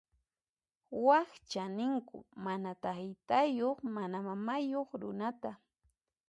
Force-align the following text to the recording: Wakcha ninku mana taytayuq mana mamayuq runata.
Wakcha 1.07 1.63
ninku 1.77 2.17
mana 2.45 2.69
taytayuq 2.83 3.77
mana 3.95 4.17
mamayuq 4.27 4.89
runata. 5.01 5.51